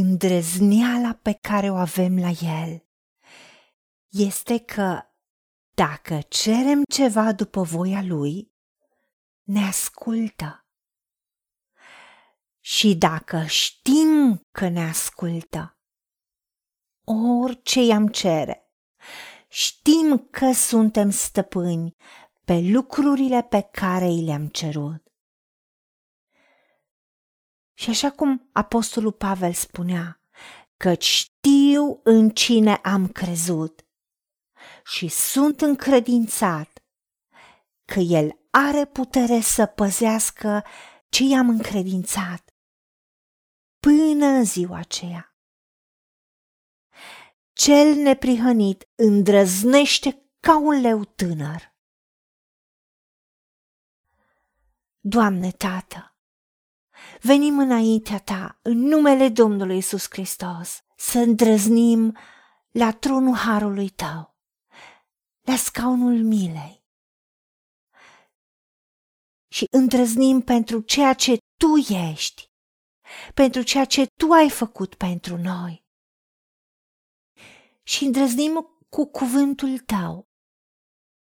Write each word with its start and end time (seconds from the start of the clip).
îndrăzneala 0.00 1.18
pe 1.22 1.32
care 1.32 1.70
o 1.70 1.74
avem 1.74 2.18
la 2.18 2.30
El 2.40 2.86
este 4.08 4.58
că 4.58 5.02
dacă 5.74 6.20
cerem 6.28 6.82
ceva 6.90 7.32
după 7.32 7.62
voia 7.62 8.02
Lui, 8.02 8.52
ne 9.42 9.64
ascultă. 9.64 10.66
Și 12.60 12.94
dacă 12.94 13.44
știm 13.44 14.40
că 14.50 14.68
ne 14.68 14.88
ascultă, 14.88 15.78
orice 17.44 17.80
i-am 17.80 18.08
cere, 18.08 18.70
știm 19.48 20.28
că 20.30 20.52
suntem 20.52 21.10
stăpâni 21.10 21.96
pe 22.44 22.60
lucrurile 22.60 23.42
pe 23.42 23.60
care 23.60 24.12
i 24.12 24.24
le-am 24.24 24.46
cerut. 24.46 25.07
Și 27.78 27.90
așa 27.90 28.10
cum 28.10 28.48
Apostolul 28.52 29.12
Pavel 29.12 29.52
spunea, 29.52 30.20
că 30.76 30.94
știu 30.94 32.00
în 32.02 32.30
cine 32.30 32.74
am 32.74 33.08
crezut 33.08 33.86
și 34.84 35.08
sunt 35.08 35.60
încredințat 35.60 36.82
că 37.84 37.98
El 38.00 38.38
are 38.50 38.86
putere 38.86 39.40
să 39.40 39.66
păzească 39.66 40.64
ce 41.08 41.24
i-am 41.24 41.48
încredințat 41.48 42.54
până 43.78 44.26
în 44.26 44.44
ziua 44.44 44.78
aceea. 44.78 45.36
Cel 47.52 47.94
neprihănit 47.94 48.88
îndrăznește 48.94 50.30
ca 50.40 50.58
un 50.58 50.80
leu 50.80 51.04
tânăr. 51.04 51.76
Doamne 55.00 55.50
Tată, 55.50 56.07
venim 57.20 57.58
înaintea 57.58 58.18
Ta 58.18 58.58
în 58.62 58.78
numele 58.78 59.28
Domnului 59.28 59.76
Isus 59.76 60.06
Hristos 60.08 60.82
să 60.96 61.18
îndrăznim 61.18 62.16
la 62.70 62.92
tronul 62.92 63.34
harului 63.34 63.88
Tău, 63.88 64.36
la 65.40 65.56
scaunul 65.56 66.22
milei 66.22 66.78
și 69.48 69.66
îndrăznim 69.70 70.40
pentru 70.40 70.80
ceea 70.80 71.12
ce 71.12 71.36
Tu 71.56 71.92
ești, 71.92 72.50
pentru 73.34 73.62
ceea 73.62 73.84
ce 73.84 74.06
Tu 74.06 74.32
ai 74.32 74.50
făcut 74.50 74.94
pentru 74.94 75.36
noi. 75.36 75.86
Și 77.82 78.04
îndrăznim 78.04 78.80
cu 78.88 79.06
cuvântul 79.06 79.78
Tău, 79.78 80.28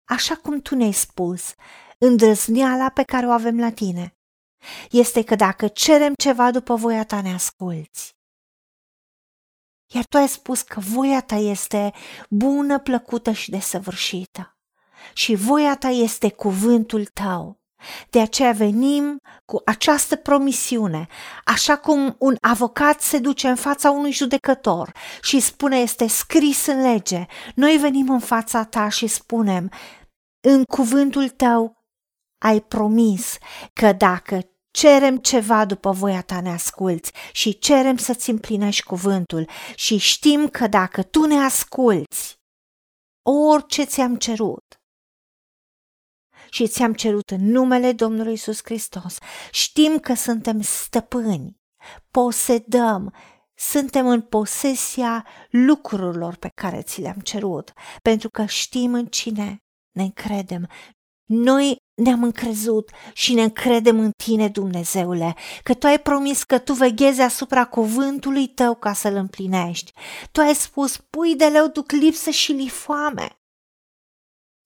așa 0.04 0.36
cum 0.36 0.60
Tu 0.60 0.74
ne-ai 0.74 0.92
spus, 0.92 1.54
îndrăzneala 1.98 2.90
pe 2.90 3.02
care 3.02 3.26
o 3.26 3.30
avem 3.30 3.58
la 3.58 3.72
Tine 3.72 4.16
este 4.90 5.22
că 5.22 5.34
dacă 5.34 5.68
cerem 5.68 6.12
ceva 6.14 6.50
după 6.50 6.74
voia 6.74 7.04
ta, 7.04 7.20
ne 7.20 7.32
asculți. 7.32 8.14
Iar 9.94 10.04
tu 10.04 10.16
ai 10.16 10.28
spus 10.28 10.62
că 10.62 10.80
voia 10.80 11.20
ta 11.20 11.34
este 11.34 11.92
bună, 12.30 12.78
plăcută 12.78 13.32
și 13.32 13.50
desăvârșită. 13.50 14.58
Și 15.12 15.34
voia 15.34 15.76
ta 15.76 15.88
este 15.88 16.30
cuvântul 16.30 17.04
tău. 17.04 17.62
De 18.10 18.20
aceea 18.20 18.52
venim 18.52 19.16
cu 19.44 19.62
această 19.64 20.16
promisiune, 20.16 21.06
așa 21.44 21.76
cum 21.76 22.16
un 22.18 22.36
avocat 22.40 23.00
se 23.00 23.18
duce 23.18 23.48
în 23.48 23.56
fața 23.56 23.90
unui 23.90 24.12
judecător 24.12 24.92
și 25.22 25.40
spune 25.40 25.76
este 25.76 26.06
scris 26.06 26.66
în 26.66 26.80
lege. 26.80 27.26
Noi 27.54 27.76
venim 27.76 28.10
în 28.10 28.20
fața 28.20 28.64
ta 28.64 28.88
și 28.88 29.06
spunem, 29.06 29.70
în 30.40 30.64
cuvântul 30.64 31.28
tău 31.28 31.84
ai 32.38 32.60
promis 32.60 33.36
că 33.72 33.92
dacă 33.92 34.53
cerem 34.74 35.16
ceva 35.16 35.64
după 35.64 35.90
voia 35.90 36.22
ta 36.22 36.40
ne 36.40 36.50
asculți 36.50 37.12
și 37.32 37.58
cerem 37.58 37.96
să-ți 37.96 38.30
împlinești 38.30 38.82
cuvântul 38.82 39.48
și 39.74 39.96
știm 39.96 40.48
că 40.48 40.66
dacă 40.66 41.02
tu 41.02 41.26
ne 41.26 41.34
asculți, 41.34 42.38
orice 43.22 43.84
ți-am 43.84 44.16
cerut, 44.16 44.64
și 46.50 46.68
ți-am 46.68 46.94
cerut 46.94 47.30
în 47.30 47.50
numele 47.50 47.92
Domnului 47.92 48.32
Isus 48.32 48.60
Hristos, 48.64 49.18
știm 49.50 49.98
că 49.98 50.14
suntem 50.14 50.60
stăpâni, 50.60 51.56
posedăm, 52.10 53.14
suntem 53.54 54.06
în 54.06 54.20
posesia 54.20 55.26
lucrurilor 55.50 56.36
pe 56.36 56.50
care 56.54 56.82
ți 56.82 57.00
le-am 57.00 57.20
cerut, 57.20 57.72
pentru 58.02 58.28
că 58.28 58.44
știm 58.44 58.94
în 58.94 59.06
cine 59.06 59.58
ne 59.96 60.02
încredem. 60.02 60.68
Noi 61.24 61.76
ne-am 61.94 62.22
încrezut 62.22 62.90
și 63.12 63.34
ne 63.34 63.42
încredem 63.42 63.98
în 63.98 64.10
tine, 64.24 64.48
Dumnezeule, 64.48 65.34
că 65.62 65.74
tu 65.74 65.86
ai 65.86 66.00
promis 66.00 66.42
că 66.42 66.58
tu 66.58 66.72
veghezi 66.72 67.20
asupra 67.20 67.66
cuvântului 67.66 68.48
tău 68.48 68.74
ca 68.74 68.92
să-l 68.92 69.14
împlinești. 69.14 69.92
Tu 70.32 70.40
ai 70.40 70.54
spus, 70.54 70.96
pui 70.96 71.36
de 71.36 71.46
leu 71.46 71.68
duc 71.68 71.90
lipsă 71.90 72.30
și 72.30 72.52
li 72.52 72.68
foame. 72.68 73.38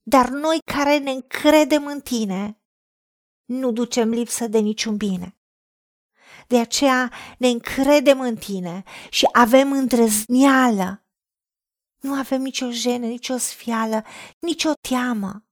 Dar 0.02 0.28
noi 0.28 0.58
care 0.72 0.98
ne 0.98 1.10
încredem 1.10 1.86
în 1.86 2.00
tine, 2.00 2.62
nu 3.44 3.72
ducem 3.72 4.08
lipsă 4.08 4.46
de 4.46 4.58
niciun 4.58 4.96
bine. 4.96 5.32
De 6.46 6.58
aceea 6.58 7.12
ne 7.38 7.48
încredem 7.48 8.20
în 8.20 8.36
tine 8.36 8.82
și 9.10 9.28
avem 9.32 9.72
îndrăzneală. 9.72 11.02
Nu 12.00 12.14
avem 12.14 12.42
nicio 12.42 12.70
jenă, 12.70 13.06
nicio 13.06 13.36
sfială, 13.36 14.04
nicio 14.38 14.72
teamă 14.88 15.47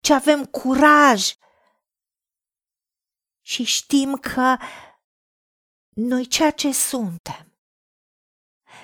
ci 0.00 0.10
avem 0.10 0.44
curaj 0.44 1.32
și 3.40 3.64
știm 3.64 4.14
că 4.14 4.56
noi 5.94 6.26
ceea 6.26 6.50
ce 6.50 6.72
suntem 6.72 7.48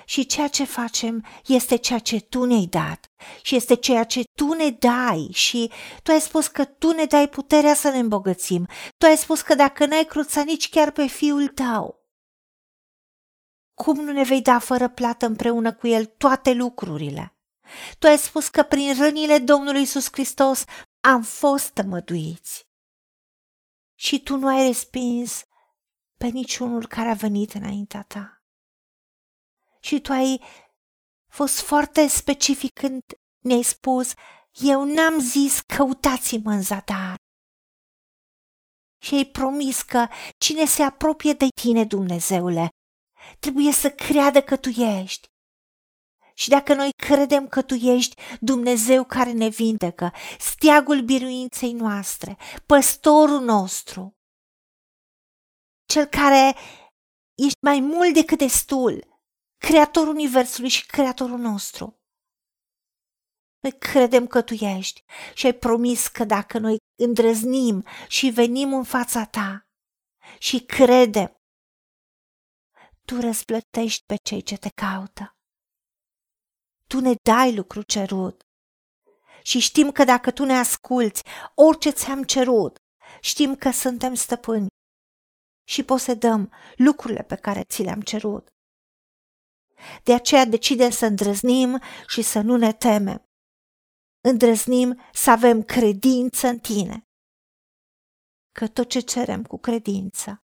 și 0.05 0.25
ceea 0.25 0.47
ce 0.47 0.63
facem 0.63 1.25
este 1.45 1.75
ceea 1.75 1.99
ce 1.99 2.19
tu 2.19 2.43
ne-ai 2.43 2.65
dat 2.65 3.11
și 3.41 3.55
este 3.55 3.75
ceea 3.75 4.03
ce 4.03 4.23
tu 4.37 4.53
ne 4.53 4.69
dai 4.69 5.29
și 5.31 5.71
tu 6.03 6.11
ai 6.11 6.21
spus 6.21 6.47
că 6.47 6.65
tu 6.65 6.91
ne 6.91 7.05
dai 7.05 7.29
puterea 7.29 7.73
să 7.73 7.89
ne 7.89 7.99
îmbogățim. 7.99 8.67
Tu 8.97 9.05
ai 9.05 9.17
spus 9.17 9.41
că 9.41 9.55
dacă 9.55 9.85
n-ai 9.85 10.05
cruțat 10.05 10.45
nici 10.45 10.69
chiar 10.69 10.91
pe 10.91 11.07
fiul 11.07 11.47
tău, 11.47 12.03
cum 13.73 13.95
nu 13.95 14.11
ne 14.11 14.23
vei 14.23 14.41
da 14.41 14.59
fără 14.59 14.87
plată 14.87 15.25
împreună 15.25 15.73
cu 15.73 15.87
el 15.87 16.05
toate 16.05 16.53
lucrurile? 16.53 17.35
Tu 17.99 18.07
ai 18.07 18.17
spus 18.17 18.47
că 18.47 18.63
prin 18.63 18.97
rănile 18.97 19.37
Domnului 19.37 19.81
Isus 19.81 20.07
Hristos 20.11 20.63
am 21.05 21.23
fost 21.23 21.69
tămăduiți. 21.69 22.63
Și 23.97 24.23
tu 24.23 24.37
nu 24.37 24.47
ai 24.47 24.67
respins 24.67 25.43
pe 26.17 26.27
niciunul 26.27 26.87
care 26.87 27.09
a 27.09 27.13
venit 27.13 27.53
înaintea 27.53 28.03
ta. 28.03 28.43
Și 29.79 30.01
tu 30.01 30.11
ai 30.11 30.41
fost 31.27 31.61
foarte 31.61 32.07
specific 32.07 32.73
când 32.73 33.01
ne-ai 33.39 33.63
spus, 33.63 34.13
eu 34.51 34.83
n-am 34.83 35.19
zis 35.19 35.61
căutați-mă 35.61 36.51
în 36.51 36.61
zadar. 36.61 37.15
Și 39.01 39.15
ai 39.15 39.25
promis 39.25 39.81
că 39.81 40.07
cine 40.37 40.65
se 40.65 40.83
apropie 40.83 41.33
de 41.33 41.47
tine, 41.61 41.85
Dumnezeule, 41.85 42.69
trebuie 43.39 43.71
să 43.71 43.91
creadă 43.91 44.41
că 44.41 44.57
tu 44.57 44.69
ești 44.69 45.27
și 46.37 46.49
dacă 46.49 46.73
noi 46.73 46.89
credem 46.95 47.47
că 47.47 47.61
Tu 47.61 47.73
ești 47.73 48.21
Dumnezeu 48.39 49.03
care 49.05 49.31
ne 49.31 49.47
vindecă, 49.47 50.13
steagul 50.39 51.01
biruinței 51.01 51.73
noastre, 51.73 52.37
păstorul 52.65 53.41
nostru, 53.41 54.17
cel 55.85 56.05
care 56.05 56.55
ești 57.35 57.57
mai 57.61 57.79
mult 57.79 58.13
decât 58.13 58.37
destul, 58.37 59.19
creatorul 59.57 60.13
Universului 60.13 60.69
și 60.69 60.85
creatorul 60.85 61.39
nostru. 61.39 61.99
Noi 63.59 63.77
credem 63.77 64.27
că 64.27 64.41
Tu 64.41 64.53
ești 64.53 65.03
și 65.33 65.45
ai 65.45 65.53
promis 65.53 66.07
că 66.07 66.23
dacă 66.23 66.59
noi 66.59 66.77
îndrăznim 67.01 67.85
și 68.07 68.29
venim 68.29 68.73
în 68.73 68.83
fața 68.83 69.25
Ta 69.25 69.67
și 70.39 70.59
credem, 70.65 71.39
Tu 73.05 73.19
răsplătești 73.19 74.03
pe 74.05 74.15
cei 74.23 74.41
ce 74.41 74.57
te 74.57 74.69
caută 74.69 75.34
tu 76.87 76.99
ne 76.99 77.13
dai 77.23 77.55
lucru 77.55 77.81
cerut. 77.81 78.43
Și 79.41 79.59
știm 79.59 79.91
că 79.91 80.03
dacă 80.03 80.31
tu 80.31 80.43
ne 80.43 80.53
asculți, 80.53 81.23
orice 81.55 81.89
ți-am 81.89 82.23
cerut, 82.23 82.77
știm 83.21 83.55
că 83.55 83.71
suntem 83.71 84.13
stăpâni 84.13 84.67
și 85.67 85.83
posedăm 85.83 86.51
lucrurile 86.75 87.23
pe 87.23 87.35
care 87.35 87.63
ți 87.63 87.83
le-am 87.83 88.01
cerut. 88.01 88.49
De 90.03 90.13
aceea 90.13 90.45
decidem 90.45 90.89
să 90.89 91.05
îndrăznim 91.05 91.81
și 92.07 92.21
să 92.21 92.41
nu 92.41 92.57
ne 92.57 92.73
temem. 92.73 93.25
Îndrăznim 94.21 95.01
să 95.13 95.31
avem 95.31 95.63
credință 95.63 96.47
în 96.47 96.59
tine. 96.59 97.01
Că 98.51 98.67
tot 98.67 98.89
ce 98.89 98.99
cerem 98.99 99.43
cu 99.43 99.57
credință, 99.57 100.44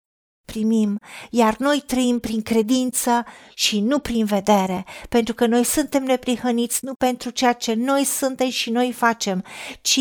primim, 0.51 0.99
iar 1.29 1.57
noi 1.57 1.83
trăim 1.85 2.19
prin 2.19 2.41
credință 2.41 3.25
și 3.53 3.79
nu 3.79 3.99
prin 3.99 4.25
vedere, 4.25 4.85
pentru 5.09 5.33
că 5.33 5.45
noi 5.45 5.63
suntem 5.63 6.03
neprihăniți 6.03 6.85
nu 6.85 6.93
pentru 6.93 7.29
ceea 7.29 7.53
ce 7.53 7.73
noi 7.73 8.03
suntem 8.03 8.49
și 8.49 8.69
noi 8.69 8.91
facem, 8.91 9.43
ci 9.81 9.99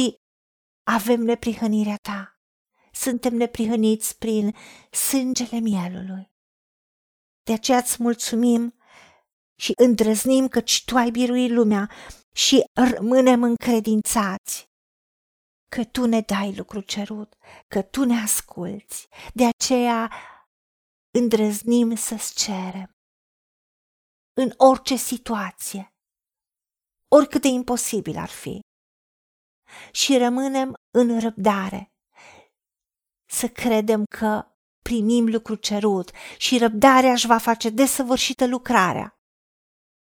avem 0.86 1.20
neprihănirea 1.20 1.96
ta. 2.02 2.40
Suntem 2.92 3.34
neprihăniți 3.34 4.18
prin 4.18 4.54
sângele 4.90 5.58
mielului. 5.58 6.30
De 7.42 7.52
aceea 7.52 7.78
îți 7.78 8.02
mulțumim 8.02 8.74
și 9.58 9.72
îndrăznim 9.76 10.48
căci 10.48 10.84
Tu 10.84 10.96
ai 10.96 11.10
biruit 11.10 11.50
lumea 11.50 11.90
și 12.32 12.64
rămânem 12.72 13.42
încredințați 13.42 14.68
că 15.68 15.84
Tu 15.84 16.06
ne 16.06 16.20
dai 16.20 16.54
lucru 16.56 16.80
cerut, 16.80 17.34
că 17.68 17.82
Tu 17.82 18.04
ne 18.04 18.20
asculți. 18.20 19.08
De 19.34 19.44
aceea 19.46 20.12
îndrăznim 21.18 21.94
să-ți 21.94 22.34
cerem 22.34 22.90
în 24.32 24.52
orice 24.56 24.96
situație, 24.96 25.94
oricât 27.08 27.42
de 27.42 27.48
imposibil 27.48 28.16
ar 28.16 28.28
fi. 28.28 28.60
Și 29.92 30.18
rămânem 30.18 30.74
în 30.90 31.20
răbdare, 31.20 31.92
să 33.30 33.48
credem 33.48 34.04
că 34.04 34.44
primim 34.82 35.24
lucru 35.28 35.54
cerut 35.54 36.10
și 36.38 36.58
răbdarea 36.58 37.12
își 37.12 37.26
va 37.26 37.38
face 37.38 37.70
desăvârșită 37.70 38.46
lucrarea, 38.46 39.20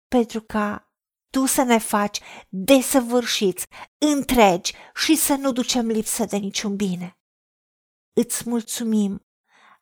pentru 0.07 0.41
ca 0.41 0.93
tu 1.29 1.45
să 1.45 1.63
ne 1.63 1.77
faci 1.77 2.19
desăvârșiți, 2.49 3.65
întregi 3.97 4.73
și 4.95 5.15
să 5.15 5.33
nu 5.35 5.51
ducem 5.51 5.87
lipsă 5.87 6.25
de 6.25 6.37
niciun 6.37 6.75
bine. 6.75 7.17
Îți 8.13 8.49
mulțumim 8.49 9.28